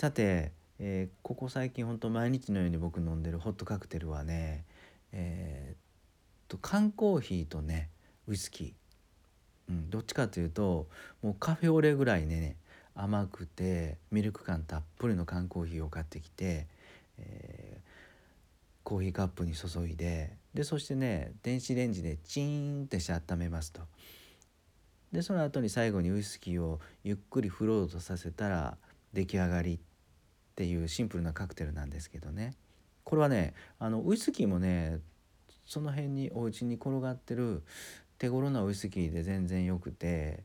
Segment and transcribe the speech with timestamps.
[0.00, 4.64] さて、えー、ここ最近ほんと毎日のように僕飲んでるホットカクテルはね
[5.12, 5.76] えー、っ
[6.48, 7.90] と缶コーヒーとね
[8.26, 8.72] ウイスキー、
[9.68, 10.88] うん、どっちかというと
[11.22, 12.56] もうカフェオレぐらいね
[12.94, 16.66] 甘くてミルク感たっぷりの缶コーヒーを買ってきて、
[17.18, 17.80] えー、
[18.82, 23.82] コーヒーカップに注いででそしてね電子レンジでチーンってして温めますと。
[25.12, 28.78] でその後に最後にウイスキーをゆっくりフロートさせたら
[29.12, 29.78] 出来上がりっ
[30.60, 32.52] ていうシンプルなカクテルなんですけどね
[33.04, 34.98] これはねあのウイスキーもね
[35.64, 37.62] その辺にお家に転がってる
[38.18, 40.44] 手頃なウイスキーで全然よくて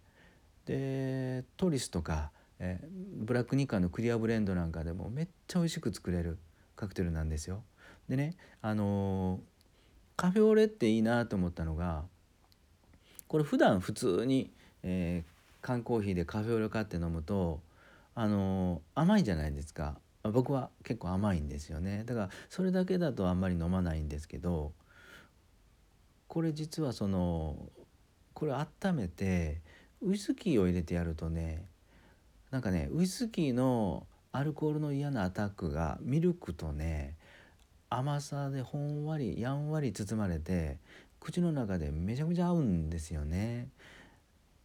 [0.65, 2.79] でトリスとか、え
[3.17, 6.37] ブラックニッカーのクリアブレンドなんかでもめっちゃ美味しく作れる
[6.77, 7.61] カクテルなんですよ。
[8.07, 9.41] でねあの
[10.15, 12.05] カフェオレっていいなと思ったのが
[13.27, 14.49] これ普段普通に、
[14.81, 17.59] えー、缶コーヒーでカフェオレ買って飲むと
[18.15, 19.97] あの甘いじゃないですか
[20.31, 22.03] 僕は結構甘いんですよね。
[22.05, 24.73] だからそれだけだとあんまり飲まないんですけど
[26.27, 27.57] これ実はその
[28.33, 29.61] これ温めて
[30.01, 31.65] ウイスキーを入れてやるとね
[32.51, 37.15] なんかねウイスキーのアルコールの嫌なアタックがミルクとね
[37.89, 40.77] 甘さでほんわりやんわり包まれて
[41.19, 43.69] 口の中でめちゃくちゃ合うんですよね。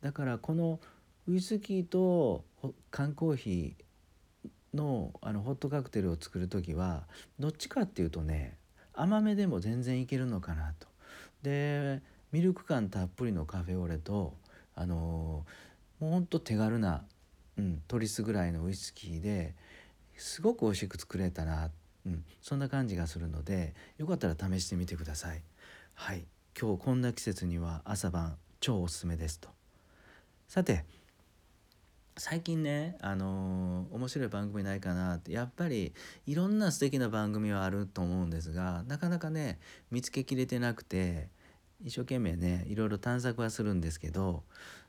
[0.02, 0.80] だからこの
[1.28, 2.44] ウイスキーと
[2.90, 3.84] 缶コーヒー
[4.74, 7.04] のあのホットカクテルを作る時は
[7.38, 8.56] どっちかっていうとね
[8.94, 10.86] 甘めでも全然いけるのかなと。
[11.42, 14.34] でミルク感たっぷりのカフェオレと
[14.74, 15.44] あの
[15.98, 17.02] もうほんと手軽な、
[17.58, 19.54] うん、トリスぐらいのウイスキーで
[20.16, 21.70] すごく美味しく作れたな、
[22.06, 25.42] うん、そんな感じがするのでよかったら試してみてください。
[25.94, 26.24] はい
[26.58, 29.48] 今日こんな季節には朝晩超おすすめですと。
[30.46, 30.84] さて
[32.20, 35.94] 最近ねあのー、面白い番組ないかなってやっぱり
[36.26, 39.58] いろんな素敵な番組はあると思うんですがなかなかね
[39.90, 41.28] 見つけきれてなくて
[41.82, 44.42] 一生懸命ねいろいろ探索はするんですけど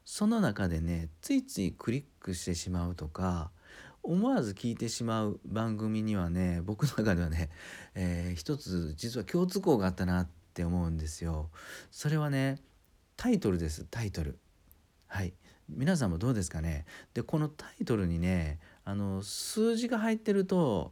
[0.04, 3.52] その中でねついついクリックしてしまうとか
[4.04, 7.50] 思わず聞いてしまう番組にはね僕の中ではね、
[7.96, 11.50] えー、一つ実は共通項があったなって思うんですよ。
[11.92, 12.58] それはね
[13.16, 14.38] タイトルですタイトル。
[15.08, 15.34] はい
[15.74, 16.86] 皆さんもどうですかね？
[17.14, 20.92] でこのタイトルにねあの数字が入ってると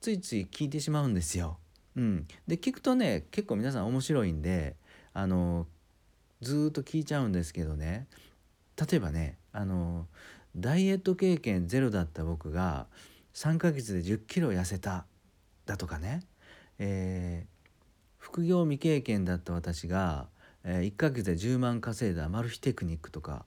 [0.00, 1.58] ついつい聞いてしまうんですよ。
[1.96, 4.76] うん、で聞くとね結構皆さん面白いんで
[5.12, 5.66] あの
[6.40, 8.06] ずっと聞いちゃうんですけどね。
[8.76, 10.06] 例えばねあの
[10.56, 12.86] ダイエット経験ゼロだった僕が
[13.34, 15.06] 3ヶ月で1 0キロ痩せた
[15.66, 16.22] だとかね、
[16.78, 17.68] えー、
[18.18, 20.28] 副業未経験だった私が、
[20.64, 23.44] えー、1ヶ月で10万稼いだマル秘テクニックとか。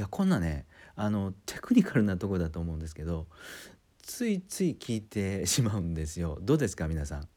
[0.00, 0.66] やこんなね
[0.96, 3.26] あのテクニカルなとこだと思うんですけど
[4.02, 6.38] ついつい聞いてしまうんですよ。
[6.40, 7.28] どうですか皆さん、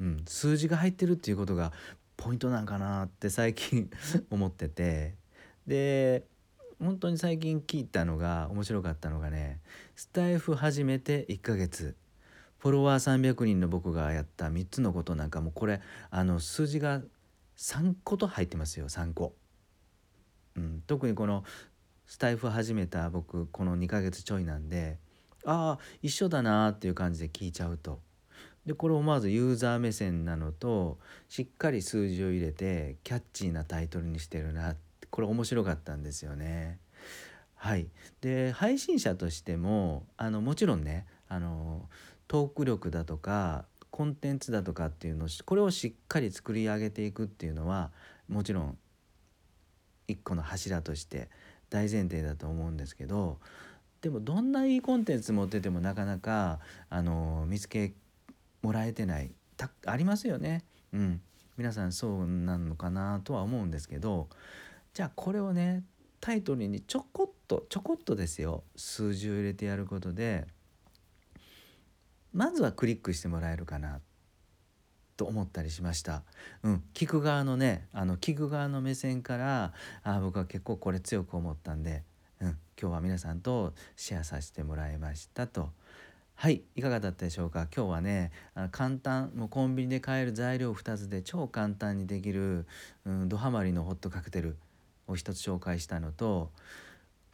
[0.00, 1.72] うん、数字が入ってるっていうことが
[2.16, 3.90] ポイントなんかなって最近
[4.30, 5.14] 思ってて。
[5.66, 6.24] で
[6.78, 9.60] 本当に最近聞いたのが面白かったのがね
[9.94, 11.96] スタイフ始めて1ヶ月。
[12.58, 15.80] フォロワー300人の僕がやった3つのことなんかもこれ
[16.10, 17.02] あの数字が
[17.56, 19.34] 3個と入ってますよ3個。
[20.56, 21.44] うん、特にこの
[22.06, 24.98] スタイフ始めた僕この2ヶ月ちょいなんで
[25.44, 28.00] ああ一緒だなっていう感じで聞いちゃうと。
[28.64, 34.74] でこれ思わずユーザー目線なのとしっかり数字を入れてキャッチーなタイトルにしてるな
[35.10, 36.80] これ面白かったんですよね。
[37.54, 37.88] はい、
[38.20, 41.88] で配信者としてもあのもちろんねあの
[42.28, 47.92] トーク力だとかコンテンツだとかっていうのをこれをしっかり作り上げていくっていうのは
[48.28, 48.78] もちろん
[50.08, 51.30] 一個の柱として
[51.76, 53.38] 大前提だと思うんですけど
[54.00, 57.92] でもどんないいコンテンツ持っててもなかなかあの見つけ
[58.62, 59.30] もらえてない。
[59.56, 60.64] たありますよね。
[60.92, 61.20] うん、
[61.56, 64.28] 皆さんそうなのかなとは思うんですけど
[64.94, 65.82] じゃあこれをね
[66.20, 68.64] タイトルにちょこっとちょこっとですよ。
[68.74, 70.46] 数字を入れてやることで
[72.32, 74.00] まずはクリックしてもらえるかな。
[75.16, 76.22] と思ったりしました。
[76.62, 79.72] うん、聞く側のねあの聞く側の目線から
[80.02, 82.02] あ僕は結構これ強く思ったんで、
[82.40, 82.48] うん、
[82.80, 85.70] 今日は皆さんとシェアさせてもらいましたと。
[86.38, 87.66] はいいかがだったでしょうか？
[87.74, 92.66] 今日はねあ簡単もうコンビニで買える材料2つで超簡単にできる、
[93.06, 94.58] うん、ドハマりのホットカクテル
[95.08, 96.50] を1つ紹介したのと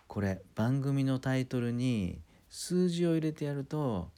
[0.06, 4.08] これ番組のタイトルに数字を入れてやると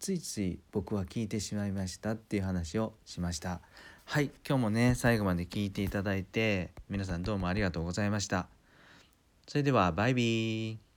[0.00, 3.60] ついつい僕は聞いてしまいましたっていう話をしました。
[4.06, 8.48] はい今日もね最後まで聞いていただいて皆さんどうもありがとうございました。
[9.46, 10.89] それではバイビー。